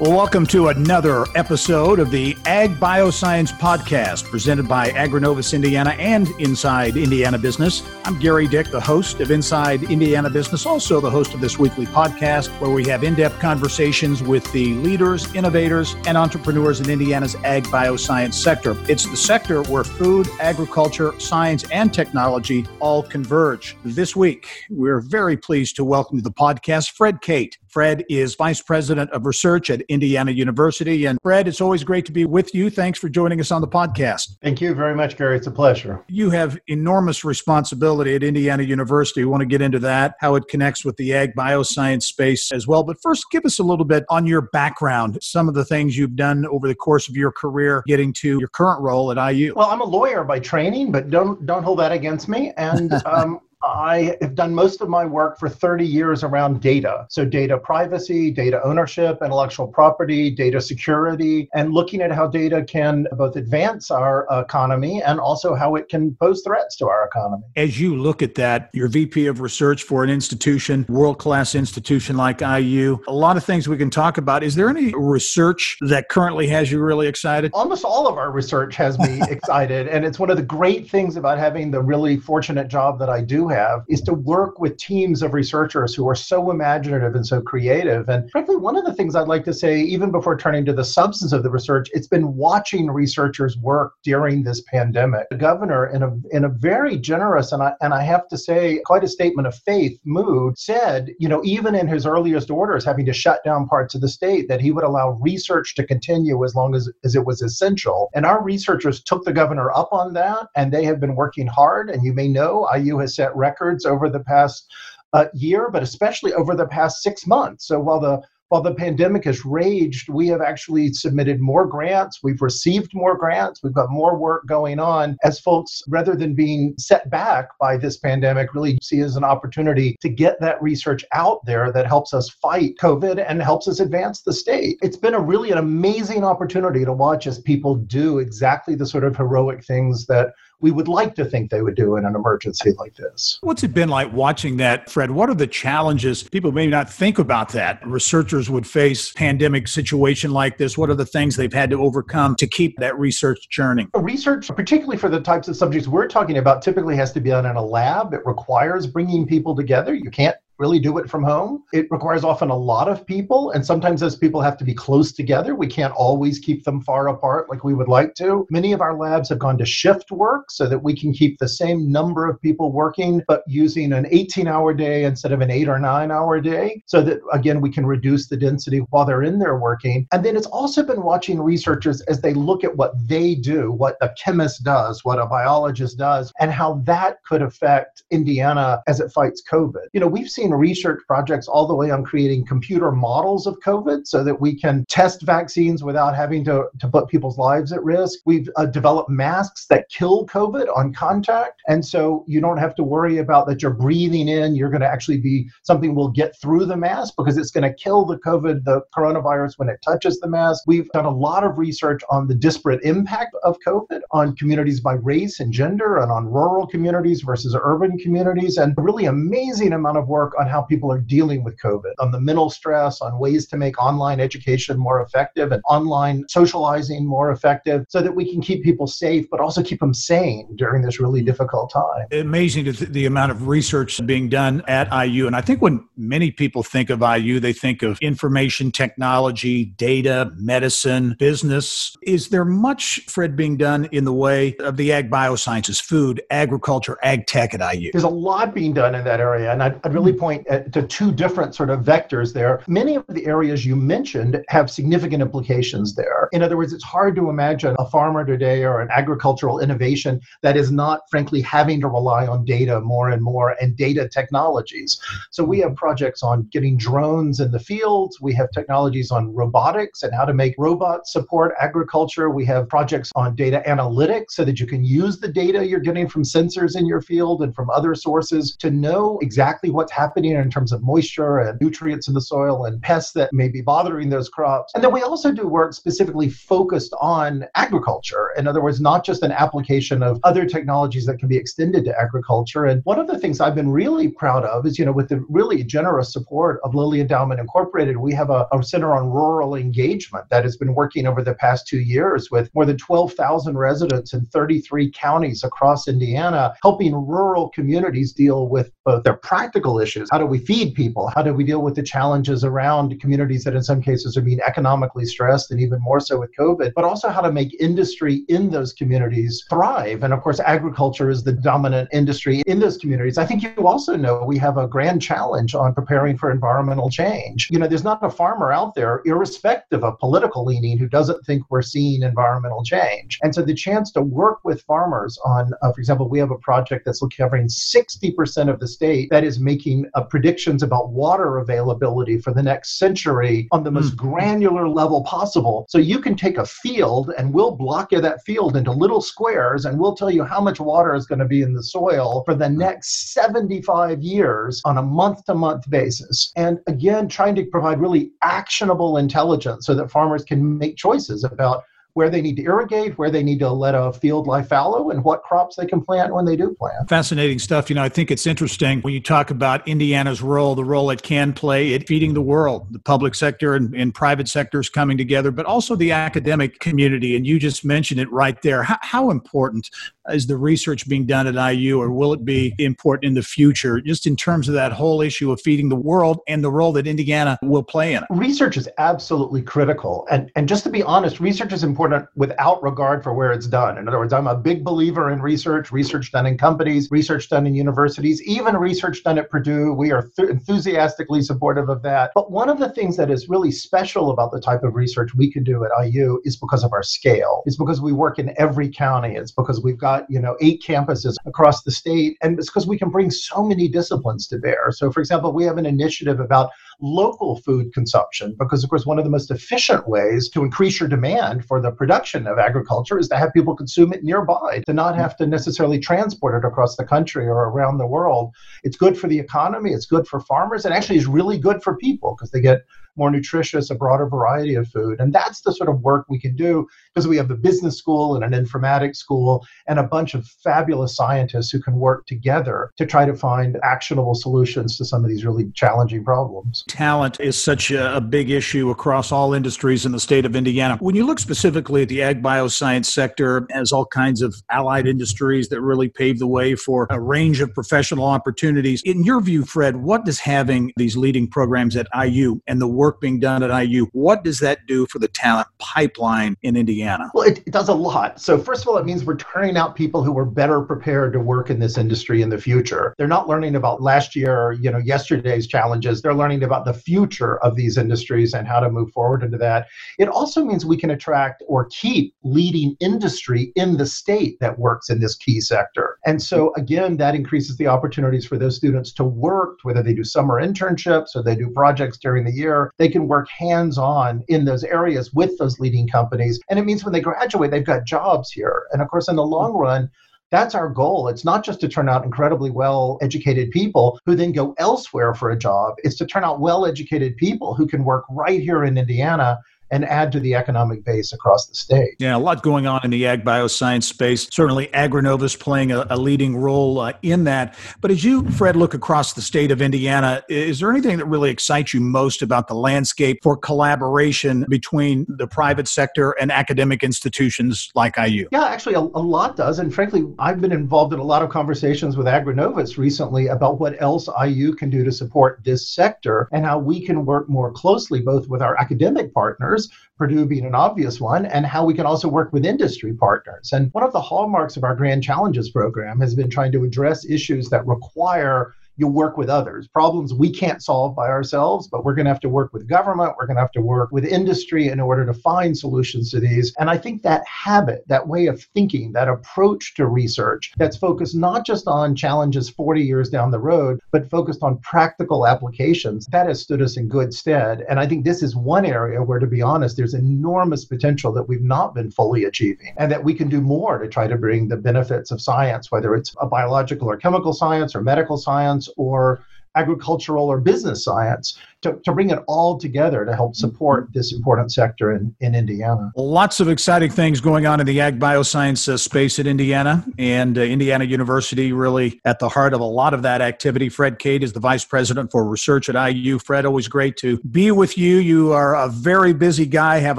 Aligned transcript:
Well, 0.00 0.12
welcome 0.12 0.46
to 0.46 0.68
another 0.68 1.26
episode 1.34 1.98
of 1.98 2.12
the 2.12 2.36
Ag 2.46 2.78
Bioscience 2.78 3.50
Podcast 3.58 4.30
presented 4.30 4.68
by 4.68 4.90
Agrinovus 4.90 5.54
Indiana 5.54 5.90
and 5.98 6.28
Inside 6.38 6.96
Indiana 6.96 7.36
Business. 7.36 7.82
I'm 8.04 8.20
Gerry 8.20 8.46
Dick, 8.46 8.68
the 8.68 8.80
host 8.80 9.18
of 9.18 9.32
Inside 9.32 9.82
Indiana 9.90 10.30
Business, 10.30 10.66
also 10.66 11.00
the 11.00 11.10
host 11.10 11.34
of 11.34 11.40
this 11.40 11.58
weekly 11.58 11.84
podcast 11.84 12.48
where 12.60 12.70
we 12.70 12.86
have 12.86 13.02
in 13.02 13.16
depth 13.16 13.40
conversations 13.40 14.22
with 14.22 14.48
the 14.52 14.74
leaders, 14.74 15.34
innovators, 15.34 15.96
and 16.06 16.16
entrepreneurs 16.16 16.78
in 16.78 16.88
Indiana's 16.88 17.34
ag 17.42 17.64
bioscience 17.64 18.34
sector. 18.34 18.76
It's 18.88 19.04
the 19.04 19.16
sector 19.16 19.64
where 19.64 19.82
food, 19.82 20.28
agriculture, 20.38 21.18
science, 21.18 21.68
and 21.72 21.92
technology 21.92 22.64
all 22.78 23.02
converge. 23.02 23.76
This 23.84 24.14
week, 24.14 24.46
we're 24.70 25.00
very 25.00 25.36
pleased 25.36 25.74
to 25.74 25.84
welcome 25.84 26.18
to 26.18 26.22
the 26.22 26.30
podcast 26.30 26.92
Fred 26.92 27.20
Cate. 27.20 27.58
Fred 27.70 28.04
is 28.08 28.34
Vice 28.34 28.62
President 28.62 29.10
of 29.10 29.26
Research 29.26 29.70
at 29.70 29.82
Indiana 29.82 30.30
University. 30.30 31.04
And 31.06 31.18
Fred, 31.22 31.48
it's 31.48 31.60
always 31.60 31.84
great 31.84 32.06
to 32.06 32.12
be 32.12 32.24
with 32.24 32.54
you. 32.54 32.70
Thanks 32.70 32.98
for 32.98 33.08
joining 33.08 33.40
us 33.40 33.50
on 33.50 33.60
the 33.60 33.68
podcast. 33.68 34.36
Thank 34.42 34.60
you 34.60 34.74
very 34.74 34.94
much, 34.94 35.16
Gerry. 35.16 35.36
It's 35.36 35.46
a 35.46 35.50
pleasure. 35.50 36.04
You 36.08 36.30
have 36.30 36.58
enormous 36.68 37.24
responsibility 37.24 38.14
at 38.14 38.22
Indiana 38.22 38.62
University. 38.62 39.20
We 39.20 39.26
want 39.26 39.42
to 39.42 39.46
get 39.46 39.60
into 39.60 39.78
that, 39.80 40.14
how 40.20 40.34
it 40.34 40.48
connects 40.48 40.84
with 40.84 40.96
the 40.96 41.12
ag 41.14 41.34
bioscience 41.34 42.04
space 42.04 42.52
as 42.52 42.66
well. 42.66 42.82
But 42.82 42.96
first, 43.02 43.26
give 43.30 43.44
us 43.44 43.58
a 43.58 43.64
little 43.64 43.84
bit 43.84 44.04
on 44.08 44.26
your 44.26 44.42
background, 44.42 45.18
some 45.20 45.48
of 45.48 45.54
the 45.54 45.64
things 45.64 45.96
you've 45.96 46.16
done 46.16 46.46
over 46.46 46.68
the 46.68 46.74
course 46.74 47.08
of 47.08 47.16
your 47.16 47.32
career 47.32 47.82
getting 47.86 48.12
to 48.14 48.38
your 48.38 48.48
current 48.48 48.80
role 48.80 49.12
at 49.12 49.32
IU. 49.32 49.52
Well, 49.54 49.70
I'm 49.70 49.80
a 49.80 49.84
lawyer 49.84 50.24
by 50.24 50.40
training, 50.40 50.92
but 50.92 51.10
don't 51.10 51.44
don't 51.46 51.62
hold 51.62 51.78
that 51.80 51.92
against 51.92 52.28
me. 52.28 52.52
And 52.56 52.92
um, 53.06 53.40
I 53.62 54.16
have 54.20 54.34
done 54.34 54.54
most 54.54 54.80
of 54.80 54.88
my 54.88 55.04
work 55.04 55.38
for 55.38 55.48
30 55.48 55.84
years 55.84 56.22
around 56.22 56.60
data. 56.60 57.06
So, 57.10 57.24
data 57.24 57.58
privacy, 57.58 58.30
data 58.30 58.62
ownership, 58.62 59.18
intellectual 59.22 59.66
property, 59.66 60.30
data 60.30 60.60
security, 60.60 61.48
and 61.54 61.72
looking 61.72 62.00
at 62.00 62.12
how 62.12 62.28
data 62.28 62.64
can 62.64 63.06
both 63.12 63.36
advance 63.36 63.90
our 63.90 64.26
economy 64.30 65.02
and 65.02 65.18
also 65.18 65.54
how 65.54 65.74
it 65.74 65.88
can 65.88 66.14
pose 66.16 66.42
threats 66.42 66.76
to 66.76 66.88
our 66.88 67.06
economy. 67.06 67.42
As 67.56 67.80
you 67.80 67.96
look 67.96 68.22
at 68.22 68.36
that, 68.36 68.70
you're 68.72 68.88
VP 68.88 69.26
of 69.26 69.40
research 69.40 69.82
for 69.82 70.04
an 70.04 70.10
institution, 70.10 70.86
world 70.88 71.18
class 71.18 71.54
institution 71.54 72.16
like 72.16 72.40
IU, 72.40 72.98
a 73.08 73.12
lot 73.12 73.36
of 73.36 73.44
things 73.44 73.68
we 73.68 73.76
can 73.76 73.90
talk 73.90 74.18
about. 74.18 74.42
Is 74.42 74.54
there 74.54 74.68
any 74.68 74.92
research 74.94 75.76
that 75.80 76.08
currently 76.08 76.46
has 76.48 76.70
you 76.70 76.80
really 76.80 77.08
excited? 77.08 77.50
Almost 77.54 77.84
all 77.84 78.06
of 78.06 78.16
our 78.16 78.30
research 78.30 78.76
has 78.76 78.98
me 78.98 79.20
excited. 79.28 79.88
And 79.88 80.04
it's 80.04 80.18
one 80.18 80.30
of 80.30 80.36
the 80.36 80.42
great 80.42 80.88
things 80.88 81.16
about 81.16 81.38
having 81.38 81.70
the 81.70 81.82
really 81.82 82.16
fortunate 82.16 82.68
job 82.68 82.98
that 83.00 83.08
I 83.08 83.20
do 83.20 83.47
have 83.48 83.84
is 83.88 84.00
to 84.02 84.14
work 84.14 84.58
with 84.58 84.76
teams 84.76 85.22
of 85.22 85.34
researchers 85.34 85.94
who 85.94 86.08
are 86.08 86.14
so 86.14 86.50
imaginative 86.50 87.14
and 87.14 87.26
so 87.26 87.40
creative. 87.40 88.08
And 88.08 88.30
frankly, 88.30 88.56
one 88.56 88.76
of 88.76 88.84
the 88.84 88.94
things 88.94 89.14
I'd 89.14 89.28
like 89.28 89.44
to 89.44 89.54
say, 89.54 89.80
even 89.80 90.10
before 90.10 90.36
turning 90.36 90.64
to 90.66 90.72
the 90.72 90.84
substance 90.84 91.32
of 91.32 91.42
the 91.42 91.50
research, 91.50 91.88
it's 91.92 92.06
been 92.06 92.34
watching 92.36 92.90
researchers 92.90 93.56
work 93.58 93.94
during 94.02 94.42
this 94.42 94.62
pandemic. 94.62 95.26
The 95.30 95.36
governor, 95.36 95.86
in 95.86 96.02
a 96.02 96.16
in 96.30 96.44
a 96.44 96.48
very 96.48 96.98
generous 96.98 97.52
and 97.52 97.62
I 97.62 97.72
and 97.80 97.94
I 97.94 98.02
have 98.02 98.28
to 98.28 98.38
say, 98.38 98.80
quite 98.84 99.04
a 99.04 99.08
statement 99.08 99.46
of 99.46 99.54
faith 99.54 99.98
mood, 100.04 100.58
said, 100.58 101.10
you 101.18 101.28
know, 101.28 101.42
even 101.44 101.74
in 101.74 101.86
his 101.86 102.06
earliest 102.06 102.50
orders, 102.50 102.84
having 102.84 103.06
to 103.06 103.12
shut 103.12 103.42
down 103.44 103.68
parts 103.68 103.94
of 103.94 104.00
the 104.00 104.08
state, 104.08 104.48
that 104.48 104.60
he 104.60 104.70
would 104.70 104.84
allow 104.84 105.18
research 105.20 105.74
to 105.76 105.84
continue 105.84 106.44
as 106.44 106.54
long 106.54 106.74
as, 106.74 106.90
as 107.04 107.14
it 107.14 107.24
was 107.24 107.42
essential. 107.42 108.10
And 108.14 108.26
our 108.26 108.42
researchers 108.42 109.02
took 109.02 109.24
the 109.24 109.32
governor 109.32 109.70
up 109.72 109.88
on 109.92 110.12
that, 110.14 110.48
and 110.56 110.72
they 110.72 110.84
have 110.84 111.00
been 111.00 111.14
working 111.14 111.46
hard. 111.46 111.90
And 111.90 112.02
you 112.02 112.12
may 112.12 112.28
know 112.28 112.68
IU 112.74 112.98
has 112.98 113.14
set 113.14 113.34
records 113.38 113.86
over 113.86 114.10
the 114.10 114.20
past 114.20 114.66
uh, 115.12 115.26
year, 115.32 115.70
but 115.70 115.82
especially 115.82 116.32
over 116.34 116.54
the 116.54 116.66
past 116.66 117.02
six 117.02 117.26
months. 117.26 117.66
So 117.66 117.80
while 117.80 118.00
the 118.00 118.20
while 118.48 118.62
the 118.62 118.74
pandemic 118.74 119.24
has 119.24 119.44
raged, 119.44 120.08
we 120.08 120.26
have 120.28 120.40
actually 120.40 120.92
submitted 120.94 121.38
more 121.38 121.66
grants. 121.66 122.20
We've 122.22 122.40
received 122.40 122.92
more 122.94 123.16
grants. 123.16 123.62
We've 123.62 123.74
got 123.74 123.90
more 123.90 124.16
work 124.16 124.46
going 124.46 124.78
on 124.78 125.18
as 125.22 125.38
folks, 125.38 125.82
rather 125.86 126.16
than 126.16 126.34
being 126.34 126.74
set 126.78 127.10
back 127.10 127.48
by 127.60 127.76
this 127.76 127.98
pandemic, 127.98 128.54
really 128.54 128.78
see 128.82 129.00
as 129.00 129.16
an 129.16 129.24
opportunity 129.24 129.96
to 130.00 130.08
get 130.08 130.40
that 130.40 130.62
research 130.62 131.04
out 131.12 131.44
there 131.44 131.70
that 131.72 131.86
helps 131.86 132.14
us 132.14 132.30
fight 132.30 132.76
COVID 132.80 133.22
and 133.28 133.42
helps 133.42 133.68
us 133.68 133.80
advance 133.80 134.22
the 134.22 134.32
state. 134.32 134.78
It's 134.80 134.96
been 134.96 135.14
a 135.14 135.20
really 135.20 135.50
an 135.50 135.58
amazing 135.58 136.24
opportunity 136.24 136.86
to 136.86 136.92
watch 136.92 137.26
as 137.26 137.40
people 137.40 137.74
do 137.74 138.18
exactly 138.18 138.74
the 138.74 138.86
sort 138.86 139.04
of 139.04 139.14
heroic 139.14 139.62
things 139.62 140.06
that 140.06 140.32
we 140.60 140.70
would 140.70 140.88
like 140.88 141.14
to 141.14 141.24
think 141.24 141.50
they 141.50 141.62
would 141.62 141.76
do 141.76 141.96
in 141.96 142.04
an 142.04 142.16
emergency 142.16 142.72
like 142.78 142.94
this. 142.94 143.38
What's 143.42 143.62
it 143.62 143.72
been 143.72 143.88
like 143.88 144.12
watching 144.12 144.56
that, 144.56 144.90
Fred? 144.90 145.10
What 145.10 145.30
are 145.30 145.34
the 145.34 145.46
challenges? 145.46 146.22
People 146.22 146.52
may 146.52 146.66
not 146.66 146.90
think 146.90 147.18
about 147.18 147.50
that. 147.50 147.86
Researchers 147.86 148.50
would 148.50 148.66
face 148.66 149.12
pandemic 149.12 149.68
situation 149.68 150.32
like 150.32 150.58
this. 150.58 150.76
What 150.76 150.90
are 150.90 150.94
the 150.94 151.06
things 151.06 151.36
they've 151.36 151.52
had 151.52 151.70
to 151.70 151.82
overcome 151.82 152.34
to 152.36 152.46
keep 152.46 152.76
that 152.78 152.98
research 152.98 153.48
churning? 153.48 153.88
Research, 153.94 154.48
particularly 154.48 154.96
for 154.96 155.08
the 155.08 155.20
types 155.20 155.48
of 155.48 155.56
subjects 155.56 155.86
we're 155.86 156.08
talking 156.08 156.38
about, 156.38 156.62
typically 156.62 156.96
has 156.96 157.12
to 157.12 157.20
be 157.20 157.30
done 157.30 157.46
in 157.46 157.56
a 157.56 157.64
lab. 157.64 158.12
It 158.12 158.22
requires 158.24 158.86
bringing 158.86 159.26
people 159.26 159.54
together. 159.54 159.94
You 159.94 160.10
can't 160.10 160.36
really 160.58 160.78
do 160.78 160.98
it 160.98 161.08
from 161.08 161.22
home. 161.22 161.64
It 161.72 161.86
requires 161.90 162.24
often 162.24 162.50
a 162.50 162.56
lot 162.56 162.88
of 162.88 163.06
people, 163.06 163.50
and 163.52 163.64
sometimes 163.64 164.00
those 164.00 164.16
people 164.16 164.40
have 164.40 164.56
to 164.58 164.64
be 164.64 164.74
close 164.74 165.12
together. 165.12 165.54
We 165.54 165.66
can't 165.66 165.92
always 165.94 166.38
keep 166.38 166.64
them 166.64 166.80
far 166.80 167.08
apart 167.08 167.48
like 167.48 167.64
we 167.64 167.74
would 167.74 167.88
like 167.88 168.14
to. 168.16 168.46
Many 168.50 168.72
of 168.72 168.80
our 168.80 168.96
labs 168.96 169.28
have 169.28 169.38
gone 169.38 169.58
to 169.58 169.66
shift 169.66 170.10
work 170.10 170.50
so 170.50 170.66
that 170.66 170.82
we 170.82 170.94
can 170.94 171.12
keep 171.12 171.38
the 171.38 171.48
same 171.48 171.90
number 171.90 172.28
of 172.28 172.40
people 172.40 172.72
working, 172.72 173.22
but 173.28 173.42
using 173.46 173.92
an 173.92 174.06
18 174.10 174.48
hour 174.48 174.74
day 174.74 175.04
instead 175.04 175.32
of 175.32 175.40
an 175.40 175.50
eight 175.50 175.68
or 175.68 175.78
nine 175.78 176.10
hour 176.10 176.40
day, 176.40 176.82
so 176.86 177.02
that 177.02 177.20
again, 177.32 177.60
we 177.60 177.70
can 177.70 177.86
reduce 177.86 178.28
the 178.28 178.36
density 178.36 178.78
while 178.90 179.04
they're 179.04 179.22
in 179.22 179.38
there 179.38 179.58
working. 179.58 180.06
And 180.12 180.24
then 180.24 180.36
it's 180.36 180.46
also 180.46 180.82
been 180.82 181.02
watching 181.02 181.40
researchers 181.40 182.00
as 182.02 182.20
they 182.20 182.34
look 182.34 182.64
at 182.64 182.76
what 182.76 182.92
they 183.08 183.34
do, 183.34 183.70
what 183.72 183.96
a 184.00 184.10
chemist 184.22 184.64
does, 184.64 185.04
what 185.04 185.18
a 185.18 185.26
biologist 185.26 185.98
does, 185.98 186.32
and 186.40 186.50
how 186.50 186.82
that 186.84 187.22
could 187.24 187.42
affect 187.42 188.02
Indiana 188.10 188.82
as 188.86 189.00
it 189.00 189.12
fights 189.12 189.42
COVID. 189.50 189.86
You 189.92 190.00
know, 190.00 190.06
we've 190.06 190.28
seen 190.28 190.47
research 190.54 191.02
projects 191.06 191.48
all 191.48 191.66
the 191.66 191.74
way 191.74 191.90
on 191.90 192.04
creating 192.04 192.46
computer 192.46 192.90
models 192.92 193.46
of 193.46 193.58
COVID 193.60 194.06
so 194.06 194.24
that 194.24 194.40
we 194.40 194.58
can 194.58 194.84
test 194.88 195.22
vaccines 195.22 195.82
without 195.82 196.14
having 196.14 196.44
to, 196.44 196.64
to 196.80 196.88
put 196.88 197.08
people's 197.08 197.38
lives 197.38 197.72
at 197.72 197.82
risk. 197.82 198.20
We've 198.26 198.48
uh, 198.56 198.66
developed 198.66 199.10
masks 199.10 199.66
that 199.66 199.88
kill 199.88 200.26
COVID 200.26 200.66
on 200.76 200.92
contact. 200.92 201.60
And 201.68 201.84
so 201.84 202.24
you 202.26 202.40
don't 202.40 202.58
have 202.58 202.74
to 202.76 202.82
worry 202.82 203.18
about 203.18 203.46
that 203.48 203.62
you're 203.62 203.72
breathing 203.72 204.28
in, 204.28 204.56
you're 204.56 204.70
going 204.70 204.80
to 204.80 204.88
actually 204.88 205.18
be 205.18 205.48
something 205.62 205.94
will 205.94 206.10
get 206.10 206.34
through 206.40 206.66
the 206.66 206.76
mask 206.76 207.14
because 207.16 207.36
it's 207.36 207.50
going 207.50 207.68
to 207.68 207.74
kill 207.74 208.04
the 208.04 208.18
COVID, 208.18 208.64
the 208.64 208.82
coronavirus 208.96 209.54
when 209.56 209.68
it 209.68 209.80
touches 209.84 210.18
the 210.20 210.28
mask. 210.28 210.64
We've 210.66 210.88
done 210.90 211.04
a 211.04 211.10
lot 211.10 211.44
of 211.44 211.58
research 211.58 212.02
on 212.10 212.26
the 212.28 212.34
disparate 212.34 212.82
impact 212.82 213.36
of 213.44 213.56
COVID 213.66 214.00
on 214.12 214.36
communities 214.36 214.80
by 214.80 214.94
race 214.94 215.40
and 215.40 215.52
gender 215.52 215.98
and 215.98 216.10
on 216.10 216.26
rural 216.26 216.66
communities 216.66 217.22
versus 217.22 217.56
urban 217.60 217.98
communities, 217.98 218.56
and 218.56 218.74
a 218.78 218.82
really 218.82 219.06
amazing 219.06 219.72
amount 219.72 219.98
of 219.98 220.08
work 220.08 220.32
on 220.38 220.46
how 220.46 220.62
people 220.62 220.90
are 220.92 221.00
dealing 221.00 221.44
with 221.44 221.58
COVID, 221.58 221.92
on 221.98 222.12
the 222.12 222.20
mental 222.20 222.50
stress, 222.50 223.00
on 223.00 223.18
ways 223.18 223.46
to 223.48 223.56
make 223.56 223.80
online 223.82 224.20
education 224.20 224.78
more 224.78 225.02
effective 225.02 225.52
and 225.52 225.62
online 225.68 226.24
socializing 226.28 227.06
more 227.06 227.30
effective 227.30 227.84
so 227.88 228.00
that 228.00 228.14
we 228.14 228.30
can 228.30 228.40
keep 228.40 228.62
people 228.62 228.86
safe, 228.86 229.26
but 229.30 229.40
also 229.40 229.62
keep 229.62 229.80
them 229.80 229.94
sane 229.94 230.48
during 230.56 230.82
this 230.82 231.00
really 231.00 231.22
difficult 231.22 231.72
time. 231.72 232.06
Amazing 232.12 232.68
the 232.72 233.06
amount 233.06 233.30
of 233.30 233.48
research 233.48 234.04
being 234.06 234.28
done 234.28 234.62
at 234.68 234.88
IU. 234.92 235.26
And 235.26 235.34
I 235.34 235.40
think 235.40 235.62
when 235.62 235.86
many 235.96 236.30
people 236.30 236.62
think 236.62 236.90
of 236.90 237.00
IU, 237.00 237.40
they 237.40 237.52
think 237.52 237.82
of 237.82 237.98
information 238.00 238.70
technology, 238.70 239.64
data, 239.64 240.32
medicine, 240.36 241.16
business. 241.18 241.96
Is 242.02 242.28
there 242.28 242.44
much, 242.44 243.00
Fred, 243.08 243.36
being 243.36 243.56
done 243.56 243.88
in 243.92 244.04
the 244.04 244.12
way 244.12 244.56
of 244.56 244.76
the 244.76 244.92
ag 244.92 245.10
biosciences, 245.10 245.82
food, 245.82 246.22
agriculture, 246.30 246.98
ag 247.02 247.26
tech 247.26 247.54
at 247.54 247.74
IU? 247.74 247.90
There's 247.92 248.04
a 248.04 248.08
lot 248.08 248.54
being 248.54 248.72
done 248.72 248.94
in 248.94 249.04
that 249.04 249.20
area. 249.20 249.52
And 249.52 249.62
I'd, 249.62 249.80
I'd 249.84 249.94
really 249.94 250.12
hmm. 250.12 250.18
point 250.18 250.27
point 250.28 250.46
at, 250.48 250.70
to 250.74 250.82
two 250.82 251.10
different 251.10 251.54
sort 251.54 251.70
of 251.70 251.80
vectors 251.80 252.34
there. 252.34 252.62
Many 252.66 252.96
of 252.96 253.04
the 253.08 253.24
areas 253.24 253.64
you 253.64 253.74
mentioned 253.74 254.44
have 254.48 254.70
significant 254.70 255.22
implications 255.22 255.94
there. 255.94 256.28
In 256.32 256.42
other 256.42 256.58
words, 256.58 256.74
it's 256.74 256.84
hard 256.84 257.16
to 257.16 257.30
imagine 257.30 257.74
a 257.78 257.88
farmer 257.88 258.26
today 258.26 258.62
or 258.64 258.82
an 258.82 258.88
agricultural 258.90 259.60
innovation 259.60 260.20
that 260.42 260.54
is 260.54 260.70
not, 260.70 261.00
frankly, 261.10 261.40
having 261.40 261.80
to 261.80 261.88
rely 261.88 262.26
on 262.26 262.44
data 262.44 262.78
more 262.80 263.08
and 263.08 263.22
more 263.22 263.56
and 263.62 263.74
data 263.74 264.06
technologies. 264.06 265.00
So 265.30 265.42
we 265.44 265.60
have 265.60 265.74
projects 265.76 266.22
on 266.22 266.46
getting 266.52 266.76
drones 266.76 267.40
in 267.40 267.50
the 267.50 267.60
fields. 267.60 268.20
We 268.20 268.34
have 268.34 268.50
technologies 268.50 269.10
on 269.10 269.34
robotics 269.34 270.02
and 270.02 270.14
how 270.14 270.26
to 270.26 270.34
make 270.34 270.54
robots 270.58 271.10
support 271.10 271.54
agriculture. 271.58 272.28
We 272.28 272.44
have 272.44 272.68
projects 272.68 273.10
on 273.16 273.34
data 273.34 273.62
analytics 273.66 274.32
so 274.32 274.44
that 274.44 274.60
you 274.60 274.66
can 274.66 274.84
use 274.84 275.20
the 275.20 275.32
data 275.42 275.66
you're 275.66 275.88
getting 275.88 276.06
from 276.06 276.22
sensors 276.22 276.76
in 276.76 276.84
your 276.86 277.00
field 277.00 277.40
and 277.40 277.54
from 277.54 277.70
other 277.70 277.94
sources 277.94 278.54
to 278.56 278.70
know 278.70 279.18
exactly 279.22 279.70
what's 279.70 279.92
happening 279.92 280.17
happening 280.18 280.42
in 280.42 280.50
terms 280.50 280.72
of 280.72 280.82
moisture 280.82 281.38
and 281.38 281.60
nutrients 281.60 282.08
in 282.08 282.14
the 282.14 282.20
soil 282.20 282.64
and 282.64 282.82
pests 282.82 283.12
that 283.12 283.32
may 283.32 283.48
be 283.48 283.60
bothering 283.60 284.08
those 284.08 284.28
crops. 284.28 284.72
And 284.74 284.82
then 284.82 284.92
we 284.92 285.02
also 285.02 285.30
do 285.30 285.46
work 285.46 285.72
specifically 285.72 286.28
focused 286.28 286.92
on 287.00 287.44
agriculture. 287.54 288.30
In 288.36 288.48
other 288.48 288.60
words, 288.60 288.80
not 288.80 289.04
just 289.04 289.22
an 289.22 289.30
application 289.30 290.02
of 290.02 290.18
other 290.24 290.44
technologies 290.44 291.06
that 291.06 291.18
can 291.18 291.28
be 291.28 291.36
extended 291.36 291.84
to 291.84 292.00
agriculture. 292.00 292.64
And 292.64 292.82
one 292.84 292.98
of 292.98 293.06
the 293.06 293.18
things 293.18 293.40
I've 293.40 293.54
been 293.54 293.70
really 293.70 294.08
proud 294.08 294.44
of 294.44 294.66
is, 294.66 294.78
you 294.78 294.84
know, 294.84 294.92
with 294.92 295.08
the 295.08 295.24
really 295.28 295.62
generous 295.62 296.12
support 296.12 296.60
of 296.64 296.74
Lilly 296.74 297.00
Endowment 297.00 297.40
Incorporated, 297.40 297.96
we 297.96 298.12
have 298.14 298.30
a, 298.30 298.46
a 298.52 298.62
center 298.62 298.92
on 298.92 299.10
rural 299.10 299.54
engagement 299.54 300.28
that 300.30 300.42
has 300.42 300.56
been 300.56 300.74
working 300.74 301.06
over 301.06 301.22
the 301.22 301.34
past 301.34 301.68
two 301.68 301.80
years 301.80 302.30
with 302.30 302.50
more 302.54 302.66
than 302.66 302.76
12,000 302.76 303.56
residents 303.56 304.14
in 304.14 304.26
33 304.26 304.90
counties 304.90 305.44
across 305.44 305.86
Indiana, 305.86 306.54
helping 306.62 306.94
rural 306.94 307.50
communities 307.50 308.12
deal 308.12 308.48
with 308.48 308.72
both 308.84 309.04
their 309.04 309.14
practical 309.14 309.78
issues. 309.98 310.08
How 310.10 310.18
do 310.18 310.26
we 310.26 310.38
feed 310.38 310.74
people? 310.74 311.10
How 311.14 311.22
do 311.22 311.32
we 311.34 311.44
deal 311.44 311.62
with 311.62 311.74
the 311.74 311.82
challenges 311.82 312.44
around 312.44 312.98
communities 313.00 313.44
that 313.44 313.54
in 313.54 313.62
some 313.62 313.82
cases 313.82 314.16
are 314.16 314.22
being 314.22 314.40
economically 314.46 315.04
stressed 315.04 315.50
and 315.50 315.60
even 315.60 315.80
more 315.80 316.00
so 316.00 316.18
with 316.18 316.30
COVID, 316.38 316.72
but 316.74 316.84
also 316.84 317.08
how 317.08 317.20
to 317.20 317.32
make 317.32 317.54
industry 317.60 318.24
in 318.28 318.50
those 318.50 318.72
communities 318.72 319.44
thrive. 319.50 320.02
And 320.02 320.12
of 320.12 320.22
course, 320.22 320.40
agriculture 320.40 321.10
is 321.10 321.24
the 321.24 321.32
dominant 321.32 321.88
industry 321.92 322.42
in 322.46 322.58
those 322.58 322.76
communities. 322.76 323.18
I 323.18 323.26
think 323.26 323.42
you 323.42 323.66
also 323.66 323.96
know 323.96 324.24
we 324.24 324.38
have 324.38 324.56
a 324.58 324.66
grand 324.66 325.02
challenge 325.02 325.54
on 325.54 325.74
preparing 325.74 326.16
for 326.16 326.30
environmental 326.30 326.90
change. 326.90 327.48
You 327.50 327.58
know, 327.58 327.66
there's 327.66 327.84
not 327.84 328.04
a 328.04 328.10
farmer 328.10 328.52
out 328.52 328.74
there, 328.74 329.02
irrespective 329.04 329.84
of 329.84 329.98
political 329.98 330.44
leaning, 330.44 330.78
who 330.78 330.88
doesn't 330.88 331.24
think 331.24 331.42
we're 331.50 331.62
seeing 331.62 332.02
environmental 332.02 332.62
change. 332.64 333.18
And 333.22 333.34
so 333.34 333.42
the 333.42 333.54
chance 333.54 333.90
to 333.92 334.02
work 334.02 334.40
with 334.44 334.62
farmers 334.62 335.18
on, 335.24 335.52
uh, 335.62 335.72
for 335.72 335.80
example, 335.80 336.08
we 336.08 336.18
have 336.18 336.30
a 336.30 336.38
project 336.38 336.84
that's 336.84 337.02
covering 337.16 337.46
60% 337.46 338.48
of 338.48 338.60
the 338.60 338.68
state 338.68 339.08
that 339.10 339.24
is 339.24 339.38
making 339.38 339.87
uh, 339.94 340.02
predictions 340.02 340.62
about 340.62 340.90
water 340.90 341.38
availability 341.38 342.18
for 342.18 342.32
the 342.32 342.42
next 342.42 342.78
century 342.78 343.48
on 343.52 343.64
the 343.64 343.70
most 343.70 343.94
mm. 343.94 343.96
granular 343.96 344.68
level 344.68 345.02
possible. 345.04 345.66
So 345.68 345.78
you 345.78 346.00
can 346.00 346.16
take 346.16 346.38
a 346.38 346.46
field 346.46 347.12
and 347.16 347.32
we'll 347.32 347.52
block 347.52 347.92
you 347.92 348.00
that 348.00 348.22
field 348.24 348.56
into 348.56 348.72
little 348.72 349.00
squares 349.00 349.64
and 349.64 349.78
we'll 349.78 349.94
tell 349.94 350.10
you 350.10 350.24
how 350.24 350.40
much 350.40 350.60
water 350.60 350.94
is 350.94 351.06
going 351.06 351.18
to 351.18 351.24
be 351.24 351.42
in 351.42 351.54
the 351.54 351.62
soil 351.62 352.22
for 352.24 352.34
the 352.34 352.48
next 352.48 353.12
75 353.12 354.02
years 354.02 354.60
on 354.64 354.78
a 354.78 354.82
month 354.82 355.24
to 355.26 355.34
month 355.34 355.68
basis. 355.70 356.32
And 356.36 356.58
again, 356.66 357.08
trying 357.08 357.34
to 357.36 357.44
provide 357.44 357.80
really 357.80 358.12
actionable 358.22 358.98
intelligence 358.98 359.66
so 359.66 359.74
that 359.74 359.90
farmers 359.90 360.24
can 360.24 360.58
make 360.58 360.76
choices 360.76 361.24
about 361.24 361.64
where 361.98 362.08
they 362.08 362.22
need 362.22 362.36
to 362.36 362.44
irrigate, 362.44 362.96
where 362.96 363.10
they 363.10 363.24
need 363.24 363.40
to 363.40 363.50
let 363.50 363.74
a 363.74 363.92
field 363.92 364.28
lie 364.28 364.40
fallow, 364.40 364.90
and 364.90 365.02
what 365.02 365.20
crops 365.24 365.56
they 365.56 365.66
can 365.66 365.80
plant 365.80 366.14
when 366.14 366.24
they 366.24 366.36
do 366.36 366.54
plant. 366.54 366.88
Fascinating 366.88 367.40
stuff. 367.40 367.68
You 367.68 367.74
know, 367.74 367.82
I 367.82 367.88
think 367.88 368.12
it's 368.12 368.24
interesting 368.24 368.80
when 368.82 368.94
you 368.94 369.00
talk 369.00 369.32
about 369.32 369.66
Indiana's 369.66 370.22
role, 370.22 370.54
the 370.54 370.64
role 370.64 370.90
it 370.90 371.02
can 371.02 371.32
play 371.32 371.74
in 371.74 371.82
feeding 371.82 372.14
the 372.14 372.22
world, 372.22 372.68
the 372.70 372.78
public 372.78 373.16
sector 373.16 373.56
and, 373.56 373.74
and 373.74 373.92
private 373.92 374.28
sectors 374.28 374.68
coming 374.68 374.96
together, 374.96 375.32
but 375.32 375.44
also 375.44 375.74
the 375.74 375.90
academic 375.90 376.60
community. 376.60 377.16
And 377.16 377.26
you 377.26 377.40
just 377.40 377.64
mentioned 377.64 377.98
it 377.98 378.08
right 378.12 378.40
there. 378.42 378.62
How, 378.62 378.78
how 378.82 379.10
important 379.10 379.68
is 380.08 380.28
the 380.28 380.36
research 380.36 380.88
being 380.88 381.04
done 381.04 381.26
at 381.26 381.34
IU, 381.52 381.80
or 381.80 381.90
will 381.90 382.12
it 382.12 382.24
be 382.24 382.54
important 382.60 383.06
in 383.06 383.14
the 383.14 383.24
future, 383.24 383.80
just 383.80 384.06
in 384.06 384.14
terms 384.14 384.48
of 384.48 384.54
that 384.54 384.70
whole 384.70 385.02
issue 385.02 385.32
of 385.32 385.40
feeding 385.40 385.68
the 385.68 385.76
world 385.76 386.20
and 386.28 386.44
the 386.44 386.50
role 386.50 386.72
that 386.74 386.86
Indiana 386.86 387.40
will 387.42 387.64
play 387.64 387.94
in 387.94 388.04
it? 388.04 388.06
Research 388.10 388.56
is 388.56 388.68
absolutely 388.78 389.42
critical. 389.42 390.06
And, 390.12 390.30
and 390.36 390.48
just 390.48 390.62
to 390.62 390.70
be 390.70 390.84
honest, 390.84 391.18
research 391.18 391.52
is 391.52 391.64
important 391.64 391.87
without 392.16 392.62
regard 392.62 393.02
for 393.02 393.12
where 393.12 393.32
it's 393.32 393.46
done. 393.46 393.78
In 393.78 393.88
other 393.88 393.98
words, 393.98 394.12
I'm 394.12 394.26
a 394.26 394.34
big 394.34 394.64
believer 394.64 395.10
in 395.10 395.20
research, 395.20 395.72
research 395.72 396.12
done 396.12 396.26
in 396.26 396.38
companies, 396.38 396.88
research 396.90 397.28
done 397.28 397.46
in 397.46 397.54
universities, 397.54 398.22
even 398.22 398.56
research 398.56 399.02
done 399.04 399.18
at 399.18 399.30
Purdue. 399.30 399.72
We 399.72 399.92
are 399.92 400.10
th- 400.16 400.28
enthusiastically 400.28 401.22
supportive 401.22 401.68
of 401.68 401.82
that. 401.82 402.12
But 402.14 402.30
one 402.30 402.48
of 402.48 402.58
the 402.58 402.70
things 402.70 402.96
that 402.96 403.10
is 403.10 403.28
really 403.28 403.50
special 403.50 404.10
about 404.10 404.32
the 404.32 404.40
type 404.40 404.62
of 404.62 404.74
research 404.74 405.14
we 405.14 405.30
can 405.30 405.44
do 405.44 405.64
at 405.64 405.70
IU 405.84 406.20
is 406.24 406.36
because 406.36 406.64
of 406.64 406.72
our 406.72 406.82
scale. 406.82 407.42
It's 407.46 407.56
because 407.56 407.80
we 407.80 407.92
work 407.92 408.18
in 408.18 408.34
every 408.38 408.68
county. 408.68 409.14
It's 409.14 409.32
because 409.32 409.62
we've 409.62 409.78
got, 409.78 410.04
you 410.08 410.20
know, 410.20 410.36
eight 410.40 410.62
campuses 410.62 411.14
across 411.26 411.62
the 411.62 411.70
state. 411.70 412.16
And 412.22 412.38
it's 412.38 412.48
because 412.48 412.66
we 412.66 412.78
can 412.78 412.90
bring 412.90 413.10
so 413.10 413.42
many 413.42 413.68
disciplines 413.68 414.26
to 414.28 414.38
bear. 414.38 414.72
So, 414.72 414.90
for 414.90 415.00
example, 415.00 415.32
we 415.32 415.44
have 415.44 415.58
an 415.58 415.66
initiative 415.66 416.20
about 416.20 416.50
local 416.80 417.40
food 417.40 417.72
consumption 417.74 418.36
because, 418.38 418.62
of 418.62 418.70
course, 418.70 418.86
one 418.86 418.98
of 418.98 419.04
the 419.04 419.10
most 419.10 419.30
efficient 419.30 419.88
ways 419.88 420.28
to 420.30 420.42
increase 420.42 420.78
your 420.78 420.88
demand 420.88 421.44
for 421.44 421.60
the 421.60 421.72
production 421.78 422.26
of 422.26 422.38
agriculture 422.38 422.98
is 422.98 423.08
to 423.08 423.16
have 423.16 423.32
people 423.32 423.54
consume 423.54 423.92
it 423.92 424.04
nearby, 424.04 424.62
to 424.66 424.72
not 424.72 424.96
have 424.96 425.16
to 425.16 425.26
necessarily 425.26 425.78
transport 425.78 426.42
it 426.42 426.46
across 426.46 426.76
the 426.76 426.84
country 426.84 427.26
or 427.26 427.48
around 427.48 427.78
the 427.78 427.86
world. 427.86 428.34
It's 428.64 428.76
good 428.76 428.98
for 428.98 429.08
the 429.08 429.18
economy, 429.18 429.72
it's 429.72 429.86
good 429.86 430.06
for 430.06 430.20
farmers, 430.20 430.64
and 430.64 430.74
actually 430.74 430.98
is 430.98 431.06
really 431.06 431.38
good 431.38 431.62
for 431.62 431.76
people 431.76 432.14
because 432.16 432.30
they 432.30 432.40
get 432.40 432.62
more 432.98 433.10
nutritious, 433.10 433.70
a 433.70 433.74
broader 433.74 434.06
variety 434.06 434.54
of 434.54 434.68
food. 434.68 435.00
And 435.00 435.12
that's 435.12 435.40
the 435.42 435.52
sort 435.52 435.70
of 435.70 435.80
work 435.80 436.06
we 436.08 436.18
can 436.18 436.34
do 436.36 436.66
because 436.94 437.06
we 437.06 437.16
have 437.16 437.30
a 437.30 437.36
business 437.36 437.78
school 437.78 438.16
and 438.16 438.24
an 438.24 438.44
informatics 438.44 438.96
school 438.96 439.46
and 439.66 439.78
a 439.78 439.82
bunch 439.84 440.14
of 440.14 440.26
fabulous 440.26 440.96
scientists 440.96 441.50
who 441.50 441.60
can 441.60 441.74
work 441.74 442.06
together 442.06 442.70
to 442.76 442.84
try 442.84 443.06
to 443.06 443.14
find 443.14 443.58
actionable 443.62 444.14
solutions 444.14 444.76
to 444.78 444.84
some 444.84 445.04
of 445.04 445.10
these 445.10 445.24
really 445.24 445.50
challenging 445.54 446.04
problems. 446.04 446.64
Talent 446.68 447.20
is 447.20 447.40
such 447.40 447.70
a, 447.70 447.96
a 447.96 448.00
big 448.00 448.30
issue 448.30 448.70
across 448.70 449.12
all 449.12 449.32
industries 449.32 449.86
in 449.86 449.92
the 449.92 450.00
state 450.00 450.24
of 450.24 450.34
Indiana. 450.34 450.76
When 450.80 450.96
you 450.96 451.06
look 451.06 451.20
specifically 451.20 451.82
at 451.82 451.88
the 451.88 452.02
ag 452.02 452.22
bioscience 452.22 452.86
sector 452.86 453.46
as 453.52 453.72
all 453.72 453.86
kinds 453.86 454.22
of 454.22 454.34
allied 454.50 454.86
industries 454.86 455.48
that 455.50 455.60
really 455.60 455.88
pave 455.88 456.18
the 456.18 456.26
way 456.26 456.54
for 456.54 456.86
a 456.90 457.00
range 457.00 457.40
of 457.40 457.54
professional 457.54 458.04
opportunities, 458.04 458.82
in 458.84 459.04
your 459.04 459.20
view, 459.20 459.44
Fred, 459.44 459.76
what 459.76 460.04
does 460.04 460.18
having 460.18 460.72
these 460.76 460.96
leading 460.96 461.28
programs 461.28 461.76
at 461.76 461.86
IU 461.94 462.40
and 462.46 462.60
the 462.60 462.66
work 462.66 462.87
work 462.88 463.00
being 463.02 463.20
done 463.20 463.42
at 463.42 463.50
IU. 463.50 463.86
What 463.92 464.24
does 464.24 464.38
that 464.38 464.66
do 464.66 464.86
for 464.86 464.98
the 464.98 465.08
talent 465.08 465.46
pipeline 465.58 466.36
in 466.40 466.56
Indiana? 466.56 467.10
Well, 467.12 467.28
it, 467.28 467.40
it 467.46 467.52
does 467.52 467.68
a 467.68 467.74
lot. 467.74 468.18
So, 468.18 468.38
first 468.38 468.62
of 468.62 468.68
all, 468.68 468.78
it 468.78 468.86
means 468.86 469.04
we're 469.04 469.18
turning 469.18 469.58
out 469.58 469.76
people 469.76 470.02
who 470.02 470.16
are 470.16 470.24
better 470.24 470.62
prepared 470.62 471.12
to 471.12 471.20
work 471.20 471.50
in 471.50 471.58
this 471.58 471.76
industry 471.76 472.22
in 472.22 472.30
the 472.30 472.38
future. 472.38 472.94
They're 472.96 473.06
not 473.06 473.28
learning 473.28 473.56
about 473.56 473.82
last 473.82 474.16
year 474.16 474.34
or, 474.34 474.52
you 474.54 474.70
know, 474.70 474.78
yesterday's 474.78 475.46
challenges. 475.46 476.00
They're 476.00 476.14
learning 476.14 476.44
about 476.44 476.64
the 476.64 476.72
future 476.72 477.36
of 477.40 477.56
these 477.56 477.76
industries 477.76 478.32
and 478.32 478.48
how 478.48 478.60
to 478.60 478.70
move 478.70 478.90
forward 478.92 479.22
into 479.22 479.36
that. 479.36 479.66
It 479.98 480.08
also 480.08 480.42
means 480.42 480.64
we 480.64 480.78
can 480.78 480.90
attract 480.90 481.42
or 481.46 481.66
keep 481.66 482.14
leading 482.22 482.74
industry 482.80 483.52
in 483.54 483.76
the 483.76 483.84
state 483.84 484.38
that 484.40 484.58
works 484.58 484.88
in 484.88 484.98
this 484.98 485.14
key 485.14 485.42
sector. 485.42 485.98
And 486.06 486.22
so, 486.22 486.54
again, 486.54 486.96
that 486.96 487.14
increases 487.14 487.58
the 487.58 487.66
opportunities 487.66 488.24
for 488.24 488.38
those 488.38 488.56
students 488.56 488.92
to 488.94 489.04
work, 489.04 489.58
whether 489.62 489.82
they 489.82 489.92
do 489.92 490.04
summer 490.04 490.40
internships 490.40 491.14
or 491.14 491.22
they 491.22 491.36
do 491.36 491.50
projects 491.50 491.98
during 491.98 492.24
the 492.24 492.32
year 492.32 492.72
they 492.78 492.88
can 492.88 493.08
work 493.08 493.28
hands 493.28 493.76
on 493.76 494.24
in 494.28 494.44
those 494.44 494.64
areas 494.64 495.12
with 495.12 495.36
those 495.38 495.60
leading 495.60 495.88
companies. 495.88 496.40
And 496.48 496.58
it 496.58 496.64
means 496.64 496.84
when 496.84 496.92
they 496.92 497.00
graduate, 497.00 497.50
they've 497.50 497.64
got 497.64 497.84
jobs 497.84 498.30
here. 498.30 498.66
And 498.72 498.80
of 498.80 498.88
course, 498.88 499.08
in 499.08 499.16
the 499.16 499.26
long 499.26 499.52
run, 499.52 499.90
that's 500.30 500.54
our 500.54 500.68
goal. 500.68 501.08
It's 501.08 501.24
not 501.24 501.44
just 501.44 501.60
to 501.60 501.68
turn 501.68 501.88
out 501.88 502.04
incredibly 502.04 502.50
well 502.50 502.98
educated 503.00 503.50
people 503.50 503.98
who 504.04 504.14
then 504.14 504.32
go 504.32 504.54
elsewhere 504.58 505.14
for 505.14 505.30
a 505.30 505.38
job. 505.38 505.74
It's 505.78 505.96
to 505.96 506.06
turn 506.06 506.24
out 506.24 506.40
well 506.40 506.66
educated 506.66 507.16
people 507.16 507.54
who 507.54 507.66
can 507.66 507.84
work 507.84 508.04
right 508.10 508.40
here 508.40 508.64
in 508.64 508.76
Indiana 508.76 509.38
and 509.70 509.84
add 509.84 510.12
to 510.12 510.20
the 510.20 510.34
economic 510.34 510.84
base 510.84 511.12
across 511.12 511.46
the 511.46 511.54
state. 511.54 511.94
Yeah, 511.98 512.16
a 512.16 512.18
lot 512.18 512.42
going 512.42 512.66
on 512.66 512.80
in 512.84 512.90
the 512.90 513.06
ag 513.06 513.24
bioscience 513.24 513.84
space. 513.84 514.28
Certainly, 514.30 514.68
Agrinovus 514.68 515.38
playing 515.38 515.72
a, 515.72 515.86
a 515.90 515.96
leading 515.96 516.36
role 516.36 516.80
uh, 516.80 516.92
in 517.02 517.24
that. 517.24 517.56
But 517.80 517.90
as 517.90 518.04
you, 518.04 518.28
Fred, 518.30 518.56
look 518.56 518.74
across 518.74 519.12
the 519.12 519.22
state 519.22 519.50
of 519.50 519.60
Indiana, 519.60 520.22
is 520.28 520.60
there 520.60 520.70
anything 520.70 520.98
that 520.98 521.06
really 521.06 521.30
excites 521.30 521.74
you 521.74 521.80
most 521.80 522.22
about 522.22 522.48
the 522.48 522.54
landscape 522.54 523.20
for 523.22 523.36
collaboration 523.36 524.46
between 524.48 525.06
the 525.08 525.26
private 525.26 525.68
sector 525.68 526.12
and 526.12 526.32
academic 526.32 526.82
institutions 526.82 527.70
like 527.74 527.96
IU? 527.96 528.28
Yeah, 528.32 528.46
actually, 528.46 528.74
a, 528.74 528.80
a 528.80 529.02
lot 529.02 529.36
does. 529.36 529.58
And 529.58 529.74
frankly, 529.74 530.04
I've 530.18 530.40
been 530.40 530.52
involved 530.52 530.92
in 530.92 531.00
a 531.00 531.04
lot 531.04 531.22
of 531.22 531.30
conversations 531.30 531.96
with 531.96 532.06
Agrinovus 532.06 532.78
recently 532.78 533.28
about 533.28 533.60
what 533.60 533.80
else 533.80 534.08
IU 534.24 534.54
can 534.54 534.70
do 534.70 534.84
to 534.84 534.92
support 534.92 535.40
this 535.44 535.68
sector 535.70 536.28
and 536.32 536.44
how 536.44 536.58
we 536.58 536.84
can 536.84 537.04
work 537.04 537.28
more 537.28 537.52
closely 537.52 538.00
both 538.00 538.28
with 538.28 538.42
our 538.42 538.58
academic 538.58 539.12
partners 539.12 539.57
partners, 539.66 539.88
Purdue 539.96 540.26
being 540.26 540.46
an 540.46 540.54
obvious 540.54 541.00
one, 541.00 541.26
and 541.26 541.44
how 541.44 541.64
we 541.64 541.74
can 541.74 541.86
also 541.86 542.08
work 542.08 542.32
with 542.32 542.44
industry 542.44 542.94
partners. 542.94 543.52
And 543.52 543.72
one 543.72 543.82
of 543.82 543.92
the 543.92 544.00
hallmarks 544.00 544.56
of 544.56 544.62
our 544.62 544.76
Grand 544.76 545.02
Challenges 545.02 545.50
program 545.50 546.00
has 546.00 546.14
been 546.14 546.30
trying 546.30 546.52
to 546.52 546.64
address 546.64 547.04
issues 547.04 547.48
that 547.50 547.66
require 547.66 548.54
you 548.78 548.86
work 548.86 549.18
with 549.18 549.28
others. 549.28 549.68
Problems 549.68 550.14
we 550.14 550.30
can't 550.30 550.62
solve 550.62 550.94
by 550.94 551.08
ourselves, 551.08 551.68
but 551.68 551.84
we're 551.84 551.94
going 551.94 552.06
to 552.06 552.10
have 552.10 552.20
to 552.20 552.28
work 552.28 552.52
with 552.52 552.68
government, 552.68 553.12
we're 553.18 553.26
going 553.26 553.36
to 553.36 553.42
have 553.42 553.52
to 553.52 553.60
work 553.60 553.90
with 553.92 554.04
industry 554.04 554.68
in 554.68 554.80
order 554.80 555.04
to 555.04 555.12
find 555.12 555.58
solutions 555.58 556.10
to 556.12 556.20
these. 556.20 556.54
And 556.58 556.70
I 556.70 556.78
think 556.78 557.02
that 557.02 557.26
habit, 557.26 557.82
that 557.88 558.06
way 558.06 558.26
of 558.26 558.42
thinking, 558.54 558.92
that 558.92 559.08
approach 559.08 559.74
to 559.74 559.86
research 559.86 560.52
that's 560.56 560.76
focused 560.76 561.16
not 561.16 561.44
just 561.44 561.66
on 561.66 561.96
challenges 561.96 562.48
40 562.48 562.80
years 562.82 563.10
down 563.10 563.32
the 563.32 563.40
road, 563.40 563.80
but 563.90 564.08
focused 564.08 564.42
on 564.42 564.58
practical 564.58 565.26
applications, 565.26 566.06
that 566.06 566.26
has 566.26 566.40
stood 566.40 566.62
us 566.62 566.76
in 566.76 566.88
good 566.88 567.12
stead. 567.12 567.64
And 567.68 567.80
I 567.80 567.86
think 567.86 568.04
this 568.04 568.22
is 568.22 568.36
one 568.36 568.64
area 568.64 569.02
where, 569.02 569.18
to 569.18 569.26
be 569.26 569.42
honest, 569.42 569.76
there's 569.76 569.94
enormous 569.94 570.64
potential 570.64 571.12
that 571.12 571.28
we've 571.28 571.42
not 571.42 571.74
been 571.74 571.90
fully 571.90 572.24
achieving 572.24 572.74
and 572.76 572.92
that 572.92 573.02
we 573.02 573.14
can 573.14 573.28
do 573.28 573.40
more 573.40 573.78
to 573.78 573.88
try 573.88 574.06
to 574.06 574.16
bring 574.16 574.46
the 574.46 574.56
benefits 574.56 575.10
of 575.10 575.20
science, 575.20 575.72
whether 575.72 575.96
it's 575.96 576.14
a 576.20 576.26
biological 576.26 576.88
or 576.88 576.96
chemical 576.96 577.32
science 577.32 577.74
or 577.74 577.82
medical 577.82 578.16
science 578.16 578.67
or 578.76 579.24
agricultural 579.58 580.26
or 580.26 580.40
business 580.40 580.84
science 580.84 581.36
to, 581.62 581.78
to 581.84 581.92
bring 581.92 582.10
it 582.10 582.20
all 582.28 582.56
together 582.56 583.04
to 583.04 583.14
help 583.14 583.34
support 583.34 583.88
this 583.92 584.12
important 584.12 584.52
sector 584.52 584.92
in, 584.92 585.14
in 585.20 585.34
Indiana. 585.34 585.90
Lots 585.96 586.38
of 586.38 586.48
exciting 586.48 586.90
things 586.90 587.20
going 587.20 587.46
on 587.46 587.58
in 587.58 587.66
the 587.66 587.80
ag 587.80 587.98
bioscience 587.98 588.68
uh, 588.68 588.76
space 588.76 589.18
at 589.18 589.26
Indiana, 589.26 589.84
and 589.98 590.38
uh, 590.38 590.42
Indiana 590.42 590.84
University 590.84 591.52
really 591.52 592.00
at 592.04 592.20
the 592.20 592.28
heart 592.28 592.54
of 592.54 592.60
a 592.60 592.64
lot 592.64 592.94
of 592.94 593.02
that 593.02 593.20
activity. 593.20 593.68
Fred 593.68 593.98
Cate 593.98 594.22
is 594.22 594.32
the 594.32 594.40
vice 594.40 594.64
president 594.64 595.10
for 595.10 595.26
research 595.26 595.68
at 595.68 595.90
IU. 595.90 596.18
Fred, 596.20 596.46
always 596.46 596.68
great 596.68 596.96
to 596.98 597.18
be 597.30 597.50
with 597.50 597.76
you. 597.76 597.96
You 597.96 598.32
are 598.32 598.54
a 598.54 598.68
very 598.68 599.12
busy 599.12 599.46
guy, 599.46 599.78
have 599.78 599.98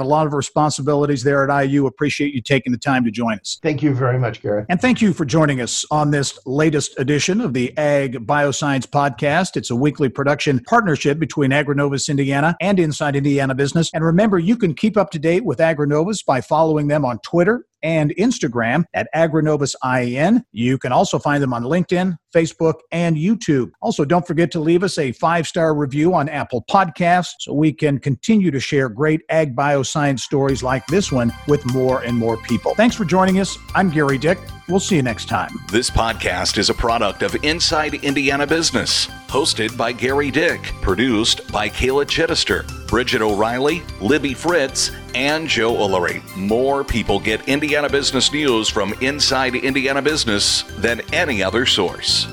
a 0.00 0.04
lot 0.04 0.26
of 0.26 0.32
responsibilities 0.32 1.22
there 1.22 1.48
at 1.48 1.64
IU. 1.64 1.86
Appreciate 1.86 2.32
you 2.32 2.40
taking 2.40 2.72
the 2.72 2.78
time 2.78 3.04
to 3.04 3.10
join 3.10 3.38
us. 3.38 3.58
Thank 3.62 3.82
you 3.82 3.94
very 3.94 4.18
much, 4.18 4.40
Gerry. 4.40 4.64
And 4.70 4.80
thank 4.80 5.02
you 5.02 5.12
for 5.12 5.26
joining 5.26 5.60
us 5.60 5.84
on 5.90 6.10
this 6.10 6.38
latest 6.46 6.98
edition 6.98 7.42
of 7.42 7.52
the 7.52 7.76
Ag 7.76 8.26
Bioscience 8.26 8.86
Podcast. 8.86 9.49
It's 9.56 9.70
a 9.70 9.76
weekly 9.76 10.08
production 10.08 10.60
partnership 10.60 11.18
between 11.18 11.40
between 11.40 11.52
Agrinovus 11.52 12.08
Indiana 12.08 12.56
and 12.60 12.78
Inside 12.78 13.16
Indiana 13.16 13.54
Business. 13.54 13.90
And 13.94 14.04
remember, 14.04 14.38
you 14.38 14.56
can 14.56 14.74
keep 14.74 14.96
up 14.96 15.10
to 15.12 15.18
date 15.18 15.44
with 15.44 15.58
Agrinovus 15.58 16.24
by 16.24 16.40
following 16.40 16.88
them 16.88 17.04
on 17.04 17.18
Twitter 17.20 17.64
and 17.82 18.14
Instagram 18.16 18.84
at 18.94 19.08
AgrinovusIN. 19.14 20.42
You 20.52 20.78
can 20.78 20.92
also 20.92 21.18
find 21.18 21.42
them 21.42 21.52
on 21.52 21.64
LinkedIn, 21.64 22.16
Facebook, 22.34 22.74
and 22.92 23.16
YouTube. 23.16 23.70
Also, 23.80 24.04
don't 24.04 24.26
forget 24.26 24.50
to 24.52 24.60
leave 24.60 24.82
us 24.82 24.98
a 24.98 25.12
five 25.12 25.46
star 25.46 25.74
review 25.74 26.14
on 26.14 26.28
Apple 26.28 26.64
Podcasts 26.70 27.34
so 27.40 27.52
we 27.52 27.72
can 27.72 27.98
continue 27.98 28.50
to 28.50 28.60
share 28.60 28.88
great 28.88 29.22
ag 29.28 29.54
bioscience 29.56 30.20
stories 30.20 30.62
like 30.62 30.86
this 30.86 31.10
one 31.10 31.32
with 31.48 31.64
more 31.72 32.02
and 32.02 32.16
more 32.16 32.36
people. 32.38 32.74
Thanks 32.74 32.96
for 32.96 33.04
joining 33.04 33.40
us. 33.40 33.58
I'm 33.74 33.90
Gerry 33.90 34.18
Dick. 34.18 34.38
We'll 34.68 34.80
see 34.80 34.96
you 34.96 35.02
next 35.02 35.28
time. 35.28 35.50
This 35.70 35.90
podcast 35.90 36.56
is 36.56 36.70
a 36.70 36.74
product 36.74 37.22
of 37.22 37.34
Inside 37.44 37.94
Indiana 37.94 38.46
Business, 38.46 39.06
hosted 39.26 39.76
by 39.76 39.92
Gerry 39.92 40.30
Dick, 40.30 40.62
produced 40.80 41.50
by 41.50 41.68
Kayla 41.68 42.04
Chittister, 42.06 42.79
Bridget 42.90 43.22
O'Reilly, 43.22 43.84
Libby 44.00 44.34
Fritz, 44.34 44.90
and 45.14 45.46
Joe 45.46 45.74
Ullery. 45.74 46.20
More 46.36 46.82
people 46.82 47.20
get 47.20 47.48
Indiana 47.48 47.88
business 47.88 48.32
news 48.32 48.68
from 48.68 48.92
Inside 49.00 49.54
Indiana 49.54 50.02
Business 50.02 50.64
than 50.78 51.00
any 51.12 51.40
other 51.40 51.66
source. 51.66 52.26